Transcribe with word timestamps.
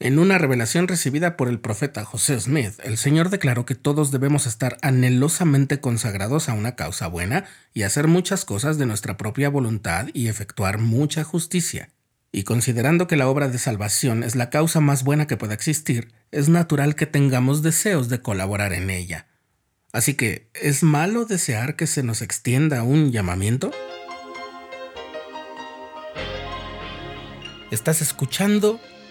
En 0.00 0.20
una 0.20 0.38
revelación 0.38 0.86
recibida 0.86 1.36
por 1.36 1.48
el 1.48 1.58
profeta 1.58 2.04
José 2.04 2.38
Smith, 2.38 2.74
el 2.84 2.96
Señor 2.98 3.30
declaró 3.30 3.66
que 3.66 3.74
todos 3.74 4.12
debemos 4.12 4.46
estar 4.46 4.78
anhelosamente 4.80 5.80
consagrados 5.80 6.48
a 6.48 6.52
una 6.52 6.76
causa 6.76 7.08
buena 7.08 7.46
y 7.74 7.82
hacer 7.82 8.06
muchas 8.06 8.44
cosas 8.44 8.78
de 8.78 8.86
nuestra 8.86 9.16
propia 9.16 9.48
voluntad 9.48 10.06
y 10.14 10.28
efectuar 10.28 10.78
mucha 10.78 11.24
justicia. 11.24 11.90
Y 12.30 12.44
considerando 12.44 13.08
que 13.08 13.16
la 13.16 13.26
obra 13.26 13.48
de 13.48 13.58
salvación 13.58 14.22
es 14.22 14.36
la 14.36 14.50
causa 14.50 14.78
más 14.78 15.02
buena 15.02 15.26
que 15.26 15.36
pueda 15.36 15.54
existir, 15.54 16.12
es 16.30 16.48
natural 16.48 16.94
que 16.94 17.06
tengamos 17.06 17.62
deseos 17.62 18.08
de 18.08 18.22
colaborar 18.22 18.74
en 18.74 18.90
ella. 18.90 19.26
Así 19.92 20.14
que, 20.14 20.48
¿es 20.54 20.84
malo 20.84 21.24
desear 21.24 21.74
que 21.74 21.88
se 21.88 22.04
nos 22.04 22.22
extienda 22.22 22.84
un 22.84 23.10
llamamiento? 23.10 23.72
Estás 27.72 28.00
escuchando 28.00 28.80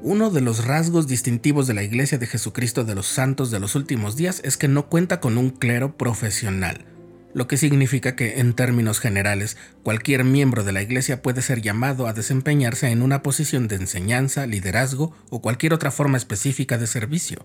Uno 0.00 0.30
de 0.30 0.40
los 0.40 0.64
rasgos 0.64 1.08
distintivos 1.08 1.66
de 1.66 1.74
la 1.74 1.82
Iglesia 1.82 2.18
de 2.18 2.28
Jesucristo 2.28 2.84
de 2.84 2.94
los 2.94 3.06
Santos 3.06 3.50
de 3.50 3.58
los 3.58 3.74
Últimos 3.74 4.14
Días 4.14 4.40
es 4.44 4.56
que 4.56 4.68
no 4.68 4.88
cuenta 4.88 5.18
con 5.18 5.36
un 5.36 5.50
clero 5.50 5.96
profesional, 5.96 6.86
lo 7.34 7.48
que 7.48 7.56
significa 7.56 8.14
que, 8.14 8.38
en 8.38 8.54
términos 8.54 9.00
generales, 9.00 9.56
cualquier 9.82 10.22
miembro 10.22 10.62
de 10.62 10.70
la 10.70 10.82
Iglesia 10.82 11.20
puede 11.20 11.42
ser 11.42 11.62
llamado 11.62 12.06
a 12.06 12.12
desempeñarse 12.12 12.90
en 12.90 13.02
una 13.02 13.24
posición 13.24 13.66
de 13.66 13.74
enseñanza, 13.74 14.46
liderazgo 14.46 15.16
o 15.30 15.42
cualquier 15.42 15.74
otra 15.74 15.90
forma 15.90 16.16
específica 16.16 16.78
de 16.78 16.86
servicio. 16.86 17.44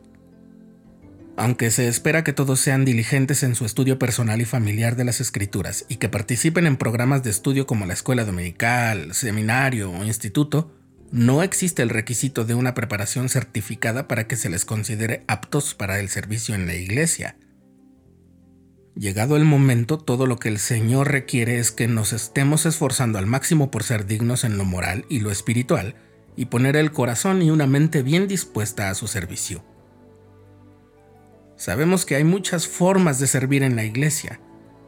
Aunque 1.35 1.71
se 1.71 1.87
espera 1.87 2.23
que 2.23 2.33
todos 2.33 2.59
sean 2.59 2.85
diligentes 2.85 3.41
en 3.41 3.55
su 3.55 3.65
estudio 3.65 3.97
personal 3.97 4.39
y 4.41 4.45
familiar 4.45 4.95
de 4.95 5.05
las 5.05 5.21
escrituras 5.21 5.85
y 5.89 5.95
que 5.95 6.07
participen 6.07 6.67
en 6.67 6.77
programas 6.77 7.23
de 7.23 7.31
estudio 7.31 7.65
como 7.65 7.87
la 7.87 7.93
escuela 7.93 8.25
dominical, 8.25 9.15
seminario 9.15 9.89
o 9.89 10.03
instituto, 10.03 10.71
no 11.13 11.43
existe 11.43 11.83
el 11.83 11.91
requisito 11.91 12.43
de 12.43 12.55
una 12.55 12.73
preparación 12.73 13.29
certificada 13.29 14.07
para 14.07 14.25
que 14.27 14.35
se 14.35 14.49
les 14.49 14.65
considere 14.65 15.23
aptos 15.27 15.75
para 15.75 15.99
el 15.99 16.09
servicio 16.09 16.55
en 16.55 16.65
la 16.65 16.73
iglesia. 16.73 17.37
Llegado 18.95 19.37
el 19.37 19.45
momento, 19.45 19.99
todo 19.99 20.25
lo 20.25 20.37
que 20.37 20.49
el 20.49 20.57
Señor 20.57 21.11
requiere 21.11 21.59
es 21.59 21.69
que 21.69 21.87
nos 21.87 22.13
estemos 22.13 22.65
esforzando 22.65 23.19
al 23.19 23.27
máximo 23.27 23.69
por 23.69 23.83
ser 23.83 24.07
dignos 24.07 24.43
en 24.43 24.57
lo 24.57 24.65
moral 24.65 25.05
y 25.07 25.19
lo 25.19 25.29
espiritual, 25.29 25.93
y 26.35 26.45
poner 26.45 26.75
el 26.75 26.91
corazón 26.91 27.43
y 27.43 27.51
una 27.51 27.67
mente 27.67 28.01
bien 28.01 28.27
dispuesta 28.27 28.89
a 28.89 28.95
su 28.95 29.05
servicio. 29.05 29.63
Sabemos 31.57 32.07
que 32.07 32.15
hay 32.15 32.23
muchas 32.23 32.67
formas 32.67 33.19
de 33.19 33.27
servir 33.27 33.61
en 33.61 33.75
la 33.75 33.83
iglesia. 33.83 34.39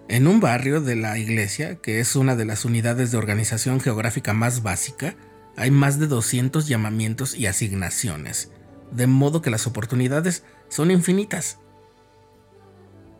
En 0.07 0.25
un 0.25 0.39
barrio 0.39 0.81
de 0.81 0.95
la 0.95 1.19
iglesia, 1.19 1.75
que 1.75 1.99
es 1.99 2.15
una 2.15 2.35
de 2.35 2.45
las 2.45 2.65
unidades 2.65 3.11
de 3.11 3.17
organización 3.19 3.79
geográfica 3.79 4.33
más 4.33 4.63
básica, 4.63 5.15
hay 5.57 5.71
más 5.71 5.99
de 5.99 6.07
200 6.07 6.67
llamamientos 6.67 7.35
y 7.35 7.47
asignaciones, 7.47 8.51
de 8.91 9.07
modo 9.07 9.41
que 9.41 9.49
las 9.49 9.67
oportunidades 9.67 10.43
son 10.69 10.91
infinitas. 10.91 11.59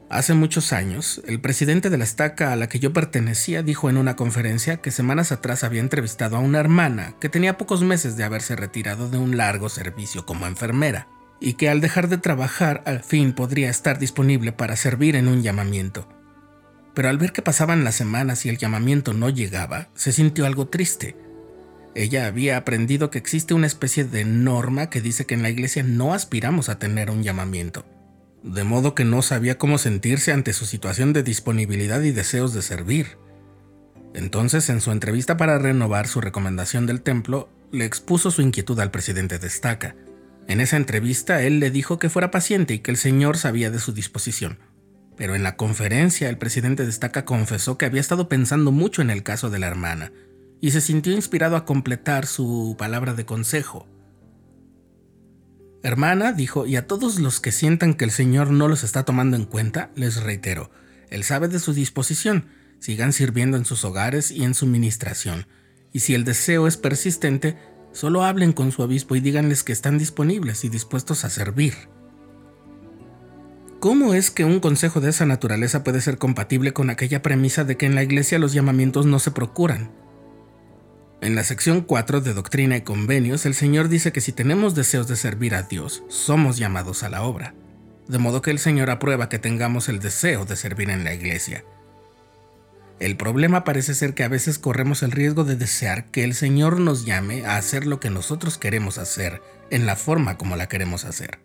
Hace 0.10 0.36
muchos 0.36 0.72
años, 0.72 1.22
el 1.26 1.42
presidente 1.42 1.90
de 1.90 1.98
la 1.98 2.04
estaca 2.04 2.54
a 2.54 2.56
la 2.56 2.70
que 2.70 2.80
yo 2.80 2.94
pertenecía 2.94 3.64
dijo 3.64 3.90
en 3.90 3.98
una 3.98 4.16
conferencia 4.16 4.78
que 4.78 4.92
semanas 4.92 5.32
atrás 5.32 5.64
había 5.64 5.82
entrevistado 5.82 6.38
a 6.38 6.42
una 6.42 6.60
hermana 6.60 7.16
que 7.20 7.28
tenía 7.28 7.58
pocos 7.58 7.82
meses 7.82 8.16
de 8.16 8.24
haberse 8.24 8.56
retirado 8.56 9.10
de 9.10 9.18
un 9.18 9.36
largo 9.36 9.68
servicio 9.68 10.26
como 10.26 10.46
enfermera 10.46 11.08
y 11.40 11.54
que 11.54 11.70
al 11.70 11.82
dejar 11.82 12.08
de 12.08 12.20
trabajar 12.20 12.84
al 12.86 13.02
fin 13.02 13.34
podría 13.34 13.70
estar 13.70 13.98
disponible 13.98 14.52
para 14.52 14.76
servir 14.76 15.16
en 15.16 15.28
un 15.28 15.42
llamamiento. 15.42 16.08
Pero 16.94 17.10
al 17.10 17.18
ver 17.18 17.34
que 17.34 17.42
pasaban 17.42 17.84
las 17.84 17.96
semanas 17.96 18.46
y 18.46 18.50
el 18.50 18.58
llamamiento 18.58 19.14
no 19.14 19.30
llegaba, 19.30 19.90
se 19.96 20.12
sintió 20.12 20.46
algo 20.46 20.68
triste 20.68 21.18
ella 21.96 22.28
había 22.28 22.58
aprendido 22.58 23.10
que 23.10 23.18
existe 23.18 23.54
una 23.54 23.68
especie 23.68 24.04
de 24.04 24.26
norma 24.26 24.90
que 24.90 25.02
dice 25.02 25.26
que 25.26 25.34
en 25.34 25.42
la 25.42 25.50
iglesia 25.50 25.82
no 25.82 26.14
aspiramos 26.14 26.68
a 26.68 26.78
tener 26.78 27.10
un 27.10 27.24
llamamiento, 27.24 27.86
de 28.44 28.66
modo 28.66 28.94
que 28.94 29.06
no 29.06 29.22
sabía 29.22 29.58
cómo 29.58 29.78
sentirse 29.78 30.34
ante 30.34 30.52
su 30.52 30.66
situación 30.66 31.14
de 31.14 31.24
disponibilidad 31.24 32.02
y 32.02 32.12
deseos 32.12 32.54
de 32.54 32.62
servir. 32.62 33.18
Entonces, 34.14 34.70
en 34.70 34.82
su 34.82 34.92
entrevista 34.92 35.38
para 35.38 35.58
renovar 35.58 36.08
su 36.08 36.20
recomendación 36.20 36.86
del 36.86 37.02
templo, 37.02 37.50
le 37.72 37.86
expuso 37.86 38.30
su 38.30 38.42
inquietud 38.42 38.78
al 38.82 38.92
presidente 38.92 39.40
de 39.40 39.48
Estaca. 39.48 39.96
En 40.48 40.60
esa 40.60 40.76
entrevista, 40.78 41.44
él 41.44 41.60
le 41.60 41.72
dijo 41.72 41.98
que 41.98 42.10
fuera 42.10 42.30
paciente 42.30 42.74
y 42.74 42.80
que 42.80 42.92
el 42.92 42.98
Señor 42.98 43.38
sabía 43.38 43.72
de 43.72 43.80
su 43.80 43.94
disposición. 43.94 44.60
Pero 45.16 45.34
en 45.34 45.44
la 45.44 45.56
conferencia, 45.56 46.30
el 46.30 46.38
presidente 46.38 46.84
de 46.84 46.90
Estaca 46.90 47.24
confesó 47.24 47.78
que 47.78 47.86
había 47.86 48.02
estado 48.02 48.28
pensando 48.28 48.72
mucho 48.72 49.02
en 49.02 49.10
el 49.10 49.24
caso 49.24 49.50
de 49.50 49.60
la 49.60 49.68
hermana 49.68 50.12
y 50.62 50.72
se 50.72 50.82
sintió 50.82 51.14
inspirado 51.14 51.56
a 51.56 51.66
completar 51.66 52.26
su 52.26 52.76
palabra 52.78 53.14
de 53.14 53.26
consejo. 53.26 53.88
Hermana, 55.84 56.34
dijo, 56.34 56.66
y 56.66 56.78
a 56.78 56.88
todos 56.88 57.20
los 57.20 57.40
que 57.40 57.52
sientan 57.52 57.94
que 57.94 58.06
el 58.06 58.12
Señor 58.12 58.50
no 58.50 58.68
los 58.68 58.84
está 58.84 59.04
tomando 59.04 59.38
en 59.38 59.46
cuenta, 59.46 59.92
les 59.96 60.24
reitero, 60.24 60.72
Él 61.10 61.24
sabe 61.24 61.48
de 61.48 61.60
su 61.60 61.74
disposición, 61.74 62.48
sigan 62.80 63.14
sirviendo 63.14 63.56
en 63.56 63.66
sus 63.66 63.86
hogares 63.86 64.32
y 64.32 64.44
en 64.44 64.56
su 64.56 64.66
ministración, 64.66 65.46
y 65.94 66.00
si 66.00 66.16
el 66.16 66.24
deseo 66.24 66.66
es 66.66 66.78
persistente, 66.78 67.58
solo 67.92 68.24
hablen 68.24 68.52
con 68.52 68.72
su 68.72 68.82
obispo 68.82 69.16
y 69.16 69.20
díganles 69.20 69.64
que 69.64 69.74
están 69.74 69.98
disponibles 69.98 70.64
y 70.66 70.70
dispuestos 70.70 71.24
a 71.24 71.30
servir. 71.30 71.76
¿Cómo 73.80 74.16
es 74.16 74.32
que 74.32 74.44
un 74.44 74.60
consejo 74.60 75.02
de 75.02 75.12
esa 75.12 75.28
naturaleza 75.28 75.84
puede 75.84 76.02
ser 76.02 76.18
compatible 76.18 76.74
con 76.74 76.90
aquella 76.90 77.22
premisa 77.22 77.64
de 77.64 77.78
que 77.78 77.86
en 77.86 77.94
la 77.94 78.02
iglesia 78.02 78.40
los 78.40 78.54
llamamientos 78.54 79.06
no 79.06 79.20
se 79.20 79.30
procuran? 79.30 79.92
En 81.26 81.34
la 81.34 81.44
sección 81.44 81.82
4 81.82 82.22
de 82.22 82.36
Doctrina 82.36 82.78
y 82.78 82.82
Convenios, 82.82 83.48
el 83.48 83.56
Señor 83.56 83.90
dice 83.90 84.12
que 84.12 84.22
si 84.22 84.32
tenemos 84.32 84.76
deseos 84.76 85.08
de 85.08 85.16
servir 85.16 85.56
a 85.56 85.64
Dios, 85.64 86.04
somos 86.08 86.58
llamados 86.58 87.02
a 87.02 87.10
la 87.10 87.24
obra. 87.24 87.56
De 88.08 88.20
modo 88.20 88.44
que 88.44 88.52
el 88.52 88.60
Señor 88.60 88.92
aprueba 88.92 89.28
que 89.28 89.40
tengamos 89.40 89.90
el 89.90 90.00
deseo 90.00 90.46
de 90.46 90.56
servir 90.56 90.92
en 90.92 91.04
la 91.04 91.16
iglesia. 91.16 91.64
El 93.00 93.18
problema 93.18 93.64
parece 93.64 93.96
ser 93.96 94.14
que 94.14 94.24
a 94.24 94.28
veces 94.28 94.60
corremos 94.60 95.02
el 95.02 95.10
riesgo 95.10 95.44
de 95.46 95.56
desear 95.56 96.12
que 96.12 96.24
el 96.24 96.36
Señor 96.36 96.80
nos 96.80 97.06
llame 97.06 97.44
a 97.44 97.58
hacer 97.58 97.88
lo 97.88 98.00
que 98.00 98.12
nosotros 98.12 98.60
queremos 98.60 99.00
hacer, 99.00 99.42
en 99.72 99.88
la 99.88 99.96
forma 99.96 100.38
como 100.38 100.56
la 100.56 100.68
queremos 100.68 101.06
hacer. 101.06 101.40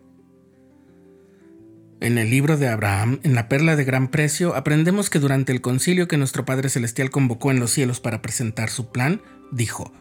En 2.01 2.17
el 2.17 2.31
libro 2.31 2.57
de 2.57 2.69
Abraham, 2.69 3.21
en 3.25 3.35
la 3.35 3.49
perla 3.51 3.77
de 3.77 3.85
gran 3.85 4.09
precio, 4.09 4.57
aprendemos 4.57 5.11
que 5.11 5.19
durante 5.19 5.53
el 5.53 5.61
concilio 5.61 6.09
que 6.09 6.17
nuestro 6.17 6.47
Padre 6.47 6.71
Celestial 6.71 7.11
convocó 7.11 7.51
en 7.51 7.61
los 7.61 7.73
cielos 7.73 8.01
para 8.01 8.23
presentar 8.23 8.71
su 8.71 8.91
plan, 8.91 9.21
dijo, 9.53 9.93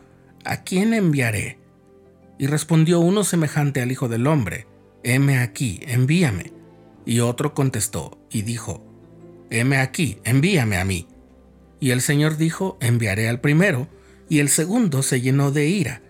¿A 0.45 0.63
quién 0.63 0.93
enviaré? 0.93 1.59
Y 2.37 2.47
respondió 2.47 3.01
uno 3.01 3.25
semejante 3.25 3.81
al 3.81 3.91
Hijo 3.91 4.07
del 4.07 4.27
Hombre, 4.27 4.65
heme 5.03 5.39
aquí, 5.39 5.81
envíame. 5.87 6.53
Y 7.05 7.19
otro 7.19 7.53
contestó 7.53 8.17
y 8.31 8.43
dijo, 8.43 8.85
heme 9.49 9.77
aquí, 9.77 10.19
envíame 10.23 10.77
a 10.77 10.85
mí. 10.85 11.07
Y 11.81 11.91
el 11.91 11.99
Señor 11.99 12.37
dijo, 12.37 12.77
enviaré 12.79 13.27
al 13.27 13.41
primero, 13.41 13.89
y 14.29 14.39
el 14.39 14.47
segundo 14.47 15.03
se 15.03 15.19
llenó 15.19 15.51
de 15.51 15.67
ira. 15.67 16.01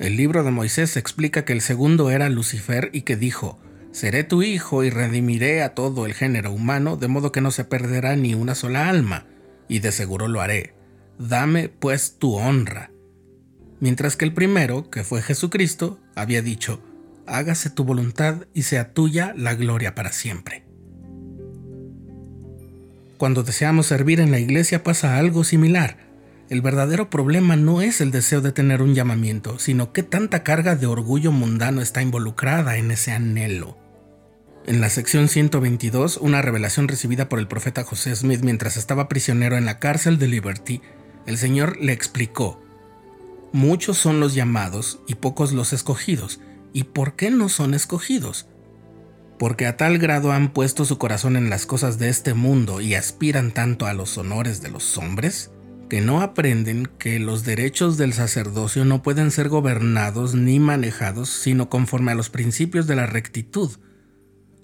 El 0.00 0.16
libro 0.16 0.42
de 0.42 0.50
Moisés 0.50 0.96
explica 0.96 1.44
que 1.44 1.52
el 1.52 1.60
segundo 1.60 2.10
era 2.10 2.28
Lucifer 2.28 2.90
y 2.92 3.02
que 3.02 3.16
dijo, 3.16 3.60
Seré 3.92 4.24
tu 4.24 4.42
hijo 4.42 4.84
y 4.84 4.90
redimiré 4.90 5.62
a 5.62 5.74
todo 5.74 6.06
el 6.06 6.14
género 6.14 6.52
humano, 6.52 6.96
de 6.96 7.08
modo 7.08 7.32
que 7.32 7.40
no 7.40 7.50
se 7.50 7.64
perderá 7.64 8.16
ni 8.16 8.34
una 8.34 8.54
sola 8.54 8.88
alma, 8.88 9.26
y 9.68 9.80
de 9.80 9.92
seguro 9.92 10.28
lo 10.28 10.40
haré 10.40 10.80
dame 11.20 11.68
pues 11.68 12.16
tu 12.18 12.34
honra. 12.34 12.90
Mientras 13.78 14.16
que 14.16 14.24
el 14.24 14.32
primero, 14.32 14.90
que 14.90 15.04
fue 15.04 15.22
Jesucristo, 15.22 16.00
había 16.14 16.42
dicho, 16.42 16.82
hágase 17.26 17.70
tu 17.70 17.84
voluntad 17.84 18.46
y 18.54 18.62
sea 18.62 18.92
tuya 18.92 19.34
la 19.36 19.54
gloria 19.54 19.94
para 19.94 20.12
siempre. 20.12 20.64
Cuando 23.18 23.42
deseamos 23.42 23.86
servir 23.86 24.20
en 24.20 24.30
la 24.30 24.38
iglesia 24.38 24.82
pasa 24.82 25.18
algo 25.18 25.44
similar. 25.44 25.98
El 26.50 26.62
verdadero 26.62 27.10
problema 27.10 27.54
no 27.54 27.80
es 27.80 28.00
el 28.00 28.10
deseo 28.10 28.40
de 28.40 28.50
tener 28.50 28.82
un 28.82 28.92
llamamiento, 28.92 29.60
sino 29.60 29.92
que 29.92 30.02
tanta 30.02 30.42
carga 30.42 30.74
de 30.74 30.86
orgullo 30.86 31.30
mundano 31.30 31.80
está 31.80 32.02
involucrada 32.02 32.76
en 32.76 32.90
ese 32.90 33.12
anhelo. 33.12 33.78
En 34.66 34.80
la 34.80 34.90
sección 34.90 35.28
122, 35.28 36.16
una 36.16 36.42
revelación 36.42 36.88
recibida 36.88 37.28
por 37.28 37.38
el 37.38 37.46
profeta 37.46 37.84
José 37.84 38.16
Smith 38.16 38.40
mientras 38.42 38.76
estaba 38.76 39.08
prisionero 39.08 39.56
en 39.56 39.64
la 39.64 39.78
cárcel 39.78 40.18
de 40.18 40.26
Liberty, 40.26 40.82
el 41.24 41.38
Señor 41.38 41.76
le 41.80 41.92
explicó, 41.92 42.60
Muchos 43.52 43.96
son 43.96 44.18
los 44.18 44.34
llamados 44.34 44.98
y 45.06 45.14
pocos 45.14 45.52
los 45.52 45.72
escogidos. 45.72 46.40
¿Y 46.72 46.84
por 46.84 47.14
qué 47.14 47.30
no 47.30 47.48
son 47.48 47.74
escogidos? 47.74 48.48
Porque 49.38 49.68
a 49.68 49.76
tal 49.76 49.98
grado 49.98 50.32
han 50.32 50.52
puesto 50.52 50.84
su 50.84 50.98
corazón 50.98 51.36
en 51.36 51.48
las 51.48 51.64
cosas 51.64 52.00
de 52.00 52.08
este 52.08 52.34
mundo 52.34 52.80
y 52.80 52.96
aspiran 52.96 53.52
tanto 53.52 53.86
a 53.86 53.94
los 53.94 54.18
honores 54.18 54.60
de 54.62 54.70
los 54.70 54.98
hombres, 54.98 55.52
que 55.90 56.00
no 56.00 56.22
aprenden 56.22 56.88
que 56.98 57.18
los 57.18 57.44
derechos 57.44 57.98
del 57.98 58.12
sacerdocio 58.14 58.84
no 58.84 59.02
pueden 59.02 59.32
ser 59.32 59.48
gobernados 59.48 60.36
ni 60.36 60.60
manejados 60.60 61.28
sino 61.28 61.68
conforme 61.68 62.12
a 62.12 62.14
los 62.14 62.30
principios 62.30 62.86
de 62.86 62.94
la 62.94 63.06
rectitud. 63.06 63.72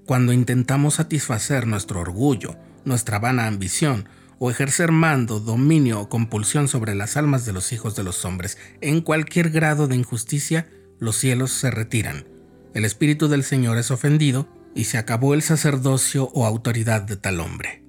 Cuando 0.07 0.33
intentamos 0.33 0.95
satisfacer 0.95 1.67
nuestro 1.67 2.01
orgullo, 2.01 2.57
nuestra 2.85 3.19
vana 3.19 3.49
ambición, 3.49 4.09
o 4.39 4.51
ejercer 4.51 4.93
mando, 4.93 5.41
dominio 5.41 6.01
o 6.01 6.09
compulsión 6.09 6.69
sobre 6.69 6.95
las 6.95 7.17
almas 7.17 7.45
de 7.45 7.53
los 7.53 7.73
hijos 7.73 7.97
de 7.97 8.05
los 8.05 8.25
hombres 8.25 8.57
en 8.81 9.01
cualquier 9.01 9.51
grado 9.51 9.89
de 9.89 9.97
injusticia, 9.97 10.69
los 11.01 11.17
cielos 11.17 11.51
se 11.51 11.73
retiran. 11.73 12.25
El 12.73 12.85
Espíritu 12.85 13.27
del 13.27 13.43
Señor 13.43 13.79
es 13.79 13.91
ofendido 13.91 14.49
y 14.77 14.85
se 14.85 14.97
acabó 14.97 15.35
el 15.35 15.43
sacerdocio 15.43 16.31
o 16.35 16.47
autoridad 16.47 17.03
de 17.03 17.17
tal 17.17 17.41
hombre. 17.41 17.86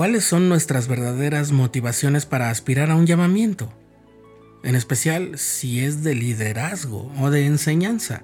¿Cuáles 0.00 0.24
son 0.24 0.48
nuestras 0.48 0.88
verdaderas 0.88 1.52
motivaciones 1.52 2.24
para 2.24 2.48
aspirar 2.48 2.90
a 2.90 2.96
un 2.96 3.06
llamamiento? 3.06 3.70
En 4.64 4.74
especial 4.74 5.36
si 5.36 5.84
es 5.84 6.02
de 6.02 6.14
liderazgo 6.14 7.12
o 7.20 7.28
de 7.28 7.44
enseñanza. 7.44 8.22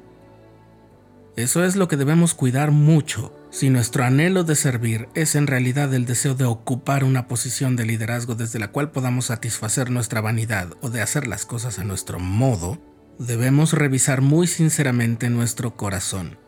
Eso 1.37 1.67
es 1.67 1.76
lo 1.76 1.87
que 1.87 1.99
debemos 1.99 2.32
cuidar 2.32 2.70
mucho 2.70 3.38
si 3.50 3.69
nuestro 3.69 4.05
anhelo 4.05 4.43
de 4.43 4.56
servir 4.56 5.11
es 5.14 5.34
en 5.34 5.46
realidad 5.46 5.93
el 5.93 6.06
deseo 6.06 6.34
de 6.34 6.46
ocupar 6.46 7.05
una 7.05 7.28
posición 7.28 7.76
de 7.76 7.84
liderazgo 7.84 8.34
desde 8.34 8.58
la 8.58 8.69
cual 8.69 8.90
podamos 8.90 9.26
satisfacer 9.26 9.90
nuestra 9.90 10.23
vanidad 10.23 10.70
o 10.81 10.88
de 10.88 11.02
hacer 11.02 11.26
las 11.26 11.44
cosas 11.44 11.78
a 11.78 11.84
nuestro 11.84 12.19
modo, 12.19 12.78
debemos 13.19 13.75
revisar 13.75 14.23
muy 14.23 14.46
sinceramente 14.46 15.28
nuestro 15.28 15.76
corazón. 15.76 16.38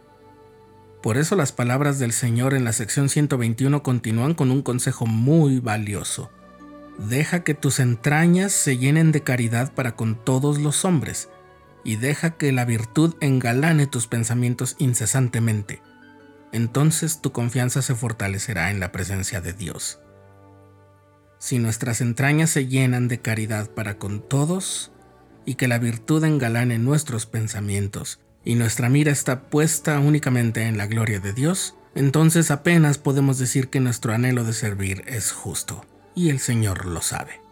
Por 1.02 1.16
eso 1.16 1.36
las 1.36 1.52
palabras 1.52 1.98
del 1.98 2.12
Señor 2.12 2.54
en 2.54 2.64
la 2.64 2.72
sección 2.72 3.08
121 3.08 3.82
continúan 3.82 4.34
con 4.34 4.50
un 4.50 4.62
consejo 4.62 5.06
muy 5.06 5.60
valioso. 5.60 6.30
Deja 6.98 7.44
que 7.44 7.54
tus 7.54 7.78
entrañas 7.78 8.52
se 8.52 8.78
llenen 8.78 9.12
de 9.12 9.22
caridad 9.22 9.72
para 9.72 9.94
con 9.94 10.16
todos 10.24 10.58
los 10.58 10.84
hombres, 10.84 11.28
y 11.84 11.96
deja 11.96 12.36
que 12.36 12.50
la 12.52 12.64
virtud 12.64 13.14
engalane 13.20 13.86
tus 13.86 14.08
pensamientos 14.08 14.74
incesantemente 14.78 15.80
entonces 16.52 17.20
tu 17.20 17.32
confianza 17.32 17.82
se 17.82 17.94
fortalecerá 17.94 18.70
en 18.70 18.80
la 18.80 18.92
presencia 18.92 19.40
de 19.40 19.52
Dios. 19.52 20.00
Si 21.38 21.58
nuestras 21.58 22.00
entrañas 22.00 22.50
se 22.50 22.66
llenan 22.66 23.08
de 23.08 23.20
caridad 23.20 23.70
para 23.70 23.98
con 23.98 24.26
todos, 24.26 24.92
y 25.44 25.54
que 25.54 25.68
la 25.68 25.78
virtud 25.78 26.24
engalane 26.24 26.78
nuestros 26.78 27.26
pensamientos, 27.26 28.20
y 28.48 28.54
nuestra 28.54 28.88
mira 28.88 29.12
está 29.12 29.42
puesta 29.50 30.00
únicamente 30.00 30.62
en 30.62 30.78
la 30.78 30.86
gloria 30.86 31.20
de 31.20 31.34
Dios, 31.34 31.74
entonces 31.94 32.50
apenas 32.50 32.96
podemos 32.96 33.38
decir 33.38 33.68
que 33.68 33.78
nuestro 33.78 34.14
anhelo 34.14 34.42
de 34.42 34.54
servir 34.54 35.04
es 35.06 35.32
justo, 35.32 35.84
y 36.14 36.30
el 36.30 36.38
Señor 36.38 36.86
lo 36.86 37.02
sabe. 37.02 37.42